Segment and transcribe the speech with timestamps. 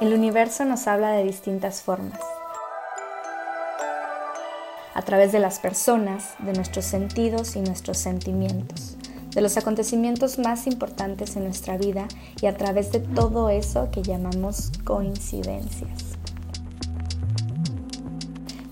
[0.00, 2.20] El universo nos habla de distintas formas.
[4.94, 8.96] A través de las personas, de nuestros sentidos y nuestros sentimientos,
[9.34, 12.06] de los acontecimientos más importantes en nuestra vida
[12.40, 16.04] y a través de todo eso que llamamos coincidencias.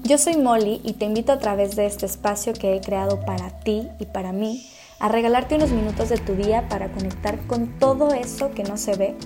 [0.04, 3.50] Yo soy Molly y te invito a través de este espacio que he creado para
[3.50, 4.64] ti y para mí
[5.00, 8.94] a regalarte unos minutos de tu día para conectar con todo eso que no se
[8.94, 9.16] ve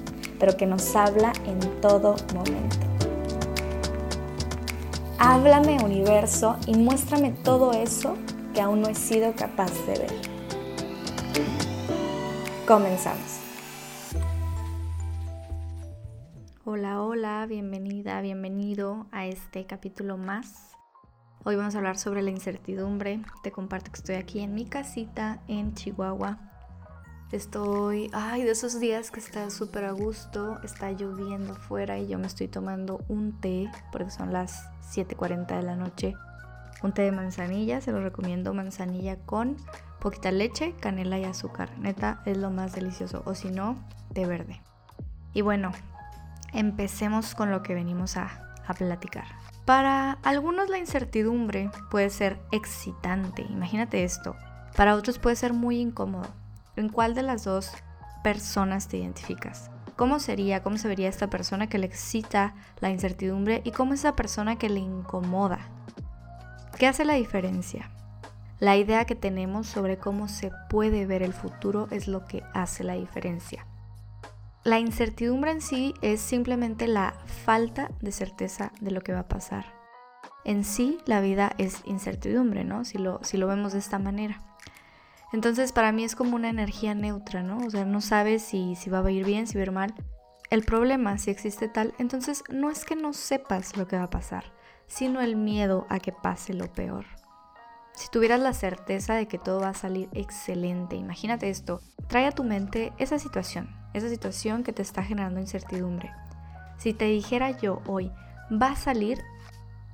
[0.40, 2.76] pero que nos habla en todo momento.
[5.18, 8.16] Háblame universo y muéstrame todo eso
[8.54, 10.12] que aún no he sido capaz de ver.
[12.66, 13.38] Comenzamos.
[16.64, 20.70] Hola, hola, bienvenida, bienvenido a este capítulo más.
[21.44, 23.20] Hoy vamos a hablar sobre la incertidumbre.
[23.42, 26.49] Te comparto que estoy aquí en mi casita en Chihuahua,
[27.32, 32.18] Estoy, ay, de esos días que está súper a gusto, está lloviendo fuera y yo
[32.18, 36.16] me estoy tomando un té, porque son las 7.40 de la noche.
[36.82, 39.56] Un té de manzanilla, se lo recomiendo, manzanilla con
[40.00, 41.70] poquita leche, canela y azúcar.
[41.78, 43.22] Neta, es lo más delicioso.
[43.26, 43.76] O si no,
[44.12, 44.60] té verde.
[45.32, 45.70] Y bueno,
[46.52, 49.26] empecemos con lo que venimos a, a platicar.
[49.64, 54.34] Para algunos la incertidumbre puede ser excitante, imagínate esto.
[54.76, 56.39] Para otros puede ser muy incómodo.
[56.80, 57.72] ¿En cuál de las dos
[58.24, 59.70] personas te identificas?
[59.96, 64.00] ¿Cómo sería, cómo se vería esta persona que le excita la incertidumbre y cómo es
[64.00, 65.58] esa persona que le incomoda?
[66.78, 67.90] ¿Qué hace la diferencia?
[68.60, 72.82] La idea que tenemos sobre cómo se puede ver el futuro es lo que hace
[72.82, 73.66] la diferencia.
[74.64, 77.12] La incertidumbre en sí es simplemente la
[77.44, 79.66] falta de certeza de lo que va a pasar.
[80.46, 82.86] En sí, la vida es incertidumbre, ¿no?
[82.86, 84.40] Si lo, si lo vemos de esta manera.
[85.32, 87.58] Entonces para mí es como una energía neutra, ¿no?
[87.58, 89.94] O sea, no sabes si, si va a ir bien, si va a ir mal.
[90.50, 94.10] El problema, si existe tal, entonces no es que no sepas lo que va a
[94.10, 94.44] pasar,
[94.88, 97.04] sino el miedo a que pase lo peor.
[97.92, 102.32] Si tuvieras la certeza de que todo va a salir excelente, imagínate esto, trae a
[102.32, 106.10] tu mente esa situación, esa situación que te está generando incertidumbre.
[106.78, 108.10] Si te dijera yo hoy,
[108.50, 109.22] va a salir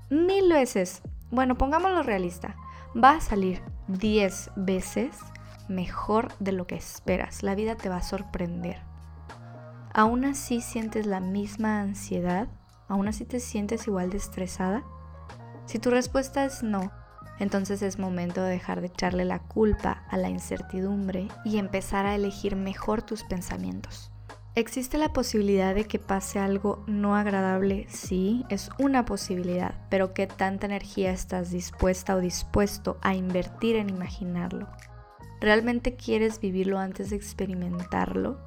[0.09, 2.57] mil veces, bueno, pongámoslo realista,
[2.97, 5.19] va a salir 10 veces
[5.69, 7.43] mejor de lo que esperas.
[7.43, 8.79] La vida te va a sorprender.
[9.93, 12.49] ¿Aún así sientes la misma ansiedad?
[12.89, 14.85] ¿Aún así te sientes igual de estresada?
[15.65, 16.93] Si tu respuesta es no,
[17.39, 22.15] entonces es momento de dejar de echarle la culpa a la incertidumbre y empezar a
[22.15, 24.11] elegir mejor tus pensamientos.
[24.55, 27.87] ¿Existe la posibilidad de que pase algo no agradable?
[27.91, 33.91] Sí, es una posibilidad, pero ¿qué tanta energía estás dispuesta o dispuesto a invertir en
[33.91, 34.67] imaginarlo?
[35.41, 38.39] ¿Realmente quieres vivirlo antes de experimentarlo?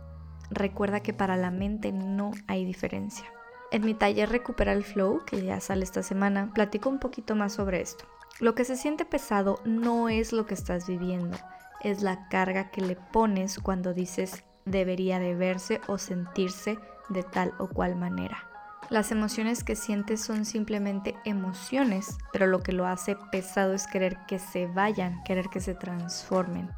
[0.49, 3.25] Recuerda que para la mente no hay diferencia.
[3.71, 7.53] En mi taller Recupera el Flow, que ya sale esta semana, platico un poquito más
[7.53, 8.05] sobre esto.
[8.39, 11.37] Lo que se siente pesado no es lo que estás viviendo,
[11.83, 16.79] es la carga que le pones cuando dices debería de verse o sentirse
[17.09, 18.48] de tal o cual manera.
[18.89, 24.17] Las emociones que sientes son simplemente emociones, pero lo que lo hace pesado es querer
[24.27, 26.71] que se vayan, querer que se transformen.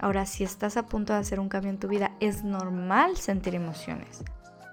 [0.00, 3.54] Ahora, si estás a punto de hacer un cambio en tu vida, es normal sentir
[3.54, 4.24] emociones,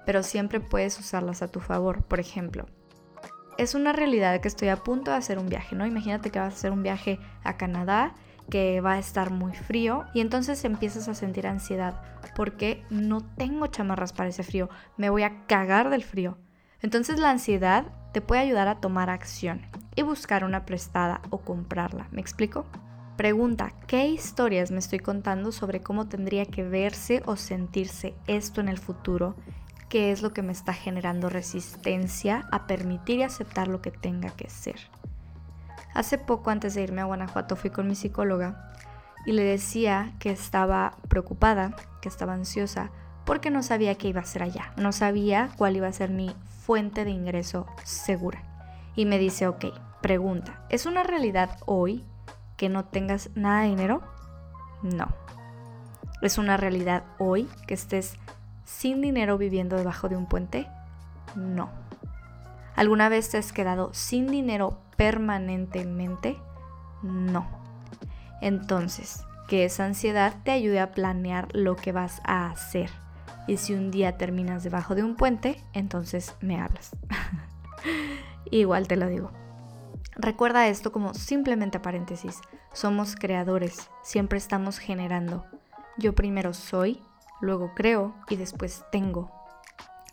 [0.06, 2.02] pero siempre puedes usarlas a tu favor.
[2.04, 2.64] Por ejemplo,
[3.58, 5.84] es una realidad que estoy a punto de hacer un viaje, ¿no?
[5.84, 8.14] Imagínate que vas a hacer un viaje a Canadá
[8.50, 12.00] que va a estar muy frío y entonces empiezas a sentir ansiedad
[12.34, 16.38] porque no tengo chamarras para ese frío, me voy a cagar del frío.
[16.82, 19.62] Entonces la ansiedad te puede ayudar a tomar acción
[19.94, 22.08] y buscar una prestada o comprarla.
[22.10, 22.66] ¿Me explico?
[23.16, 28.68] Pregunta, ¿qué historias me estoy contando sobre cómo tendría que verse o sentirse esto en
[28.68, 29.36] el futuro?
[29.90, 34.30] ¿Qué es lo que me está generando resistencia a permitir y aceptar lo que tenga
[34.30, 34.76] que ser?
[35.94, 38.72] Hace poco, antes de irme a Guanajuato, fui con mi psicóloga
[39.26, 42.90] y le decía que estaba preocupada, que estaba ansiosa,
[43.26, 46.34] porque no sabía qué iba a hacer allá, no sabía cuál iba a ser mi
[46.70, 48.44] fuente de ingreso segura.
[48.94, 49.64] Y me dice, ok,
[50.00, 52.04] pregunta, ¿es una realidad hoy
[52.56, 54.02] que no tengas nada de dinero?
[54.80, 55.08] No.
[56.22, 58.20] ¿Es una realidad hoy que estés
[58.64, 60.68] sin dinero viviendo debajo de un puente?
[61.34, 61.70] No.
[62.76, 66.36] ¿Alguna vez te has quedado sin dinero permanentemente?
[67.02, 67.48] No.
[68.40, 72.90] Entonces, que esa ansiedad te ayude a planear lo que vas a hacer.
[73.50, 76.94] Y si un día terminas debajo de un puente, entonces me hablas.
[78.52, 79.32] Igual te lo digo.
[80.14, 82.38] Recuerda esto como simplemente paréntesis.
[82.72, 85.44] Somos creadores, siempre estamos generando.
[85.98, 87.02] Yo primero soy,
[87.40, 89.32] luego creo y después tengo.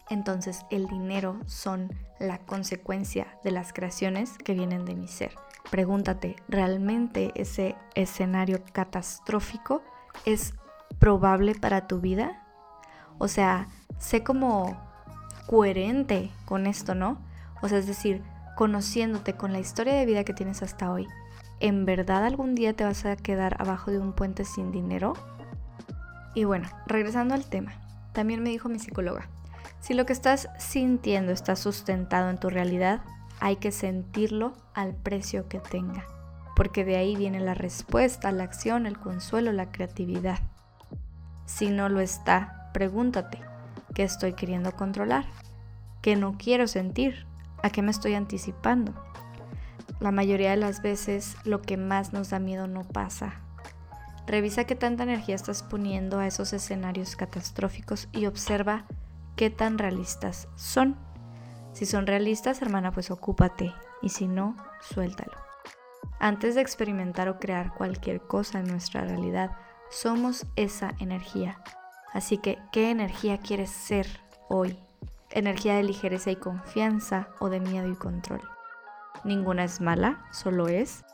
[0.09, 5.35] entonces el dinero son la consecuencia de las creaciones que vienen de mi ser.
[5.69, 9.83] Pregúntate, ¿realmente ese escenario catastrófico
[10.25, 10.55] es
[10.97, 12.46] probable para tu vida?
[13.17, 13.67] O sea,
[13.99, 14.77] sé como
[15.47, 17.17] coherente con esto, ¿no?
[17.61, 18.21] O sea, es decir,
[18.55, 21.07] conociéndote con la historia de vida que tienes hasta hoy,
[21.59, 25.13] ¿en verdad algún día te vas a quedar abajo de un puente sin dinero?
[26.33, 27.73] Y bueno, regresando al tema,
[28.13, 29.29] también me dijo mi psicóloga,
[29.79, 33.01] si lo que estás sintiendo está sustentado en tu realidad,
[33.39, 36.05] hay que sentirlo al precio que tenga,
[36.55, 40.39] porque de ahí viene la respuesta, la acción, el consuelo, la creatividad.
[41.45, 43.39] Si no lo está, pregúntate,
[43.93, 45.25] ¿qué estoy queriendo controlar?
[46.01, 47.25] ¿Qué no quiero sentir?
[47.63, 48.93] ¿A qué me estoy anticipando?
[49.99, 53.41] La mayoría de las veces lo que más nos da miedo no pasa,
[54.27, 58.85] Revisa qué tanta energía estás poniendo a esos escenarios catastróficos y observa
[59.37, 60.97] qué tan realistas son.
[61.71, 65.31] Si son realistas, hermana, pues ocúpate y si no, suéltalo.
[66.19, 69.51] Antes de experimentar o crear cualquier cosa en nuestra realidad,
[69.89, 71.61] somos esa energía.
[72.17, 74.07] Así que, ¿qué energía quieres ser
[74.49, 74.75] hoy?
[75.29, 78.41] ¿Energía de ligereza y confianza o de miedo y control?
[79.23, 81.05] Ninguna es mala, solo es.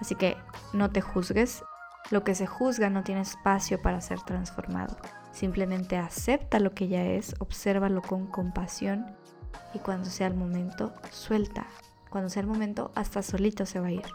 [0.00, 0.34] Así que
[0.72, 1.62] no te juzgues
[2.10, 4.96] lo que se juzga no tiene espacio para ser transformado.
[5.30, 9.04] Simplemente acepta lo que ya es, obsérvalo con compasión
[9.74, 11.66] y cuando sea el momento, suelta.
[12.08, 14.06] Cuando sea el momento, hasta solito se va a ir.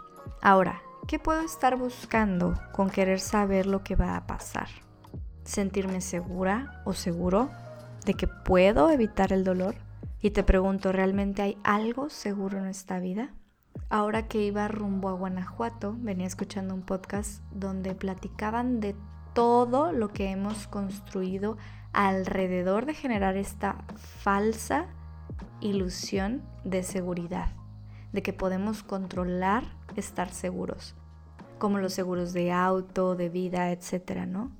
[0.41, 4.69] Ahora, ¿qué puedo estar buscando con querer saber lo que va a pasar?
[5.43, 7.49] ¿Sentirme segura o seguro
[8.05, 9.75] de que puedo evitar el dolor?
[10.21, 13.33] Y te pregunto, ¿realmente hay algo seguro en esta vida?
[13.89, 18.95] Ahora que iba rumbo a Guanajuato, venía escuchando un podcast donde platicaban de
[19.33, 21.57] todo lo que hemos construido
[21.91, 24.87] alrededor de generar esta falsa
[25.59, 27.49] ilusión de seguridad,
[28.13, 29.63] de que podemos controlar
[29.95, 30.95] estar seguros,
[31.57, 34.51] como los seguros de auto, de vida, etcétera, ¿no?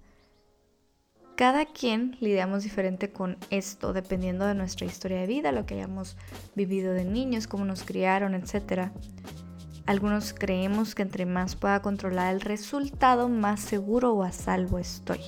[1.41, 6.15] Cada quien lidiamos diferente con esto, dependiendo de nuestra historia de vida, lo que hayamos
[6.53, 8.91] vivido de niños, cómo nos criaron, etc.
[9.87, 15.21] Algunos creemos que entre más pueda controlar el resultado, más seguro o a salvo estoy.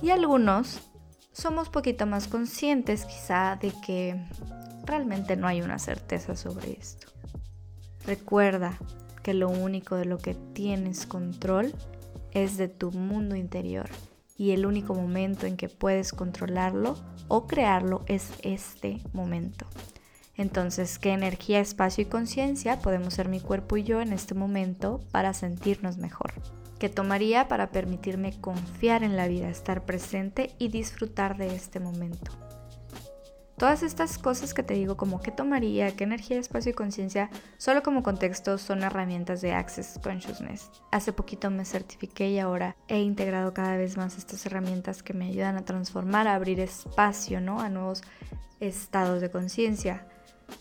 [0.00, 0.78] Y algunos
[1.32, 4.14] somos poquito más conscientes quizá de que
[4.84, 7.08] realmente no hay una certeza sobre esto.
[8.06, 8.78] Recuerda
[9.24, 11.74] que lo único de lo que tienes control
[12.30, 13.90] es de tu mundo interior
[14.38, 16.96] y el único momento en que puedes controlarlo
[17.26, 19.66] o crearlo es este momento.
[20.36, 25.00] Entonces, ¿qué energía, espacio y conciencia podemos ser mi cuerpo y yo en este momento
[25.10, 26.32] para sentirnos mejor?
[26.78, 32.30] ¿Qué tomaría para permitirme confiar en la vida, estar presente y disfrutar de este momento?
[33.58, 37.82] Todas estas cosas que te digo, como qué tomaría, qué energía, espacio y conciencia, solo
[37.82, 40.70] como contexto son herramientas de Access Consciousness.
[40.92, 45.26] Hace poquito me certifiqué y ahora he integrado cada vez más estas herramientas que me
[45.26, 47.60] ayudan a transformar, a abrir espacio, ¿no?
[47.60, 48.02] A nuevos
[48.60, 50.06] estados de conciencia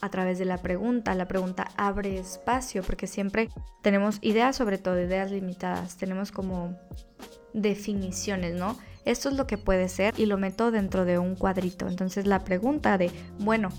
[0.01, 1.13] a través de la pregunta.
[1.13, 3.49] La pregunta abre espacio porque siempre
[3.83, 6.75] tenemos ideas, sobre todo ideas limitadas, tenemos como
[7.53, 8.75] definiciones, ¿no?
[9.11, 11.87] Esto es lo que puede ser y lo meto dentro de un cuadrito.
[11.87, 13.09] Entonces la pregunta de,
[13.39, 13.69] bueno,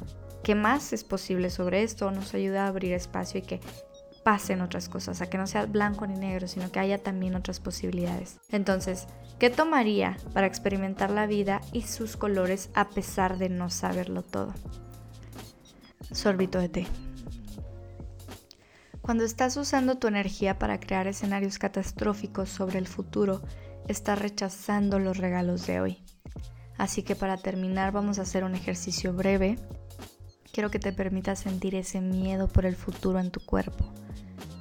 [0.43, 2.11] ¿qué más es posible sobre esto?
[2.11, 3.61] Nos ayuda a abrir espacio y que
[4.25, 7.61] pasen otras cosas, a que no sea blanco ni negro, sino que haya también otras
[7.61, 8.41] posibilidades.
[8.51, 9.07] Entonces,
[9.39, 14.53] ¿qué tomaría para experimentar la vida y sus colores a pesar de no saberlo todo?
[16.13, 16.87] Sorbito de té.
[19.03, 23.41] Cuando estás usando tu energía para crear escenarios catastróficos sobre el futuro,
[23.89, 26.05] está rechazando los regalos de hoy.
[26.77, 29.59] Así que para terminar vamos a hacer un ejercicio breve.
[30.53, 33.93] Quiero que te permita sentir ese miedo por el futuro en tu cuerpo,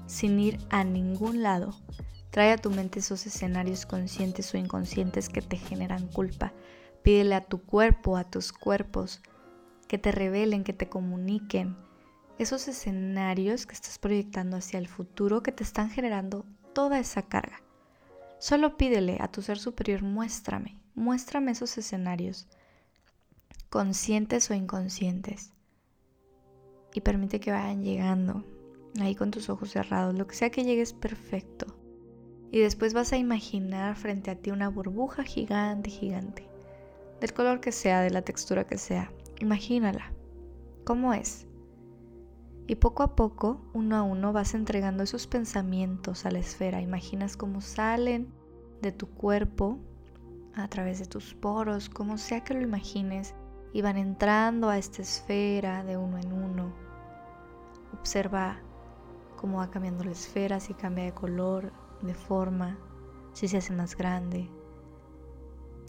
[0.08, 1.76] sin ir a ningún lado.
[2.32, 6.54] Trae a tu mente esos escenarios conscientes o inconscientes que te generan culpa.
[7.04, 9.22] Pídele a tu cuerpo, a tus cuerpos,
[9.88, 11.78] que te revelen, que te comuniquen.
[12.38, 17.62] Esos escenarios que estás proyectando hacia el futuro que te están generando toda esa carga.
[18.40, 22.48] Solo pídele a tu ser superior, muéstrame, muéstrame esos escenarios,
[23.70, 25.54] conscientes o inconscientes.
[26.94, 28.46] Y permite que vayan llegando,
[29.00, 31.76] ahí con tus ojos cerrados, lo que sea que llegues perfecto.
[32.52, 36.48] Y después vas a imaginar frente a ti una burbuja gigante, gigante,
[37.20, 39.12] del color que sea, de la textura que sea.
[39.40, 40.14] Imagínala.
[40.86, 41.47] ¿Cómo es?
[42.68, 46.82] Y poco a poco, uno a uno, vas entregando esos pensamientos a la esfera.
[46.82, 48.28] Imaginas cómo salen
[48.82, 49.80] de tu cuerpo
[50.54, 53.34] a través de tus poros, como sea que lo imagines.
[53.74, 56.74] y van entrando a esta esfera de uno en uno.
[57.94, 58.60] Observa
[59.36, 61.72] cómo va cambiando la esfera, si cambia de color,
[62.02, 62.80] de forma,
[63.34, 64.50] si se hace más grande.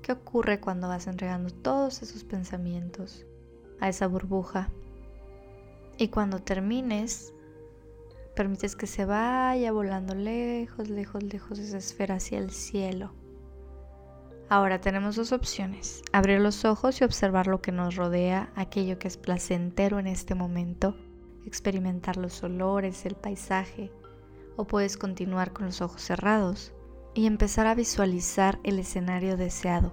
[0.03, 3.25] ¿Qué ocurre cuando vas entregando todos esos pensamientos
[3.81, 4.69] a esa burbuja?
[6.01, 7.35] Y cuando termines,
[8.37, 13.13] permites que se vaya volando lejos, lejos, lejos esa esfera hacia el cielo.
[14.49, 19.09] Ahora tenemos dos opciones, abrir los ojos y observar lo que nos rodea, aquello que
[19.09, 20.97] es placentero en este momento,
[21.45, 23.91] experimentar los olores, el paisaje,
[24.57, 26.73] o puedes continuar con los ojos cerrados
[27.13, 29.93] y empezar a visualizar el escenario deseado.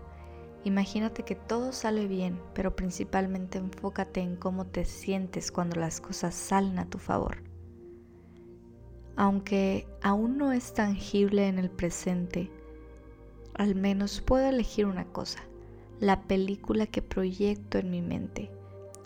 [0.66, 6.34] Imagínate que todo sale bien, pero principalmente enfócate en cómo te sientes cuando las cosas
[6.34, 7.38] salen a tu favor.
[9.16, 12.52] Aunque aún no es tangible en el presente,
[13.54, 15.44] al menos puedo elegir una cosa,
[16.00, 18.50] la película que proyecto en mi mente.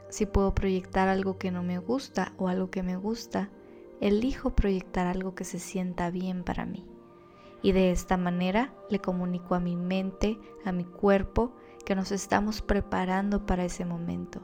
[0.08, 3.50] Si puedo proyectar algo que no me gusta o algo que me gusta,
[4.00, 6.88] elijo proyectar algo que se sienta bien para mí.
[7.62, 11.54] Y de esta manera le comunico a mi mente, a mi cuerpo,
[11.86, 14.42] que nos estamos preparando para ese momento.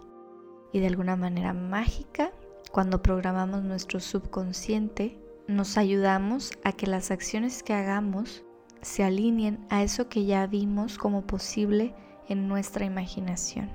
[0.72, 2.32] Y de alguna manera mágica,
[2.72, 5.18] cuando programamos nuestro subconsciente,
[5.48, 8.44] nos ayudamos a que las acciones que hagamos
[8.82, 11.96] se alineen a eso que ya vimos como posible
[12.28, 13.70] en nuestra imaginación.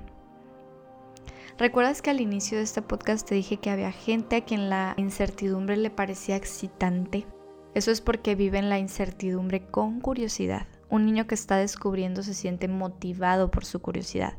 [1.57, 4.93] ¿Recuerdas que al inicio de este podcast te dije que había gente a quien la
[4.97, 7.25] incertidumbre le parecía excitante?
[7.73, 10.67] Eso es porque viven la incertidumbre con curiosidad.
[10.89, 14.37] Un niño que está descubriendo se siente motivado por su curiosidad.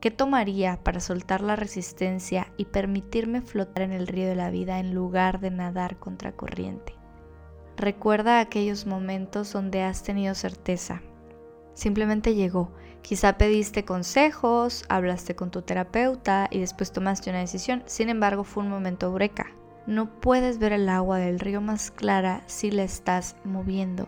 [0.00, 4.78] ¿Qué tomaría para soltar la resistencia y permitirme flotar en el río de la vida
[4.78, 6.94] en lugar de nadar contra corriente?
[7.76, 11.02] Recuerda aquellos momentos donde has tenido certeza.
[11.74, 12.72] Simplemente llegó.
[13.02, 17.82] Quizá pediste consejos, hablaste con tu terapeuta y después tomaste una decisión.
[17.86, 19.46] Sin embargo, fue un momento eureka.
[19.88, 24.06] No puedes ver el agua del río más clara si la estás moviendo.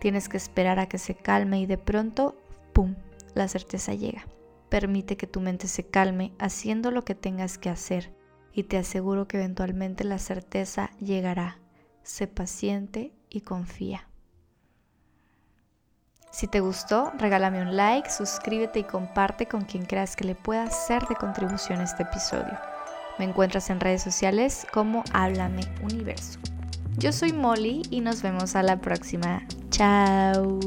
[0.00, 2.36] Tienes que esperar a que se calme y de pronto,
[2.72, 2.96] ¡pum!,
[3.34, 4.26] la certeza llega.
[4.70, 8.12] Permite que tu mente se calme haciendo lo que tengas que hacer
[8.52, 11.60] y te aseguro que eventualmente la certeza llegará
[12.02, 14.08] sé paciente y confía.
[16.32, 20.68] Si te gustó, regálame un like, suscríbete y comparte con quien creas que le pueda
[20.70, 22.58] ser de contribución este episodio.
[23.20, 26.40] Me encuentras en redes sociales como Háblame Universo.
[26.96, 29.42] Yo soy Molly y nos vemos a la próxima.
[29.68, 30.58] Chao.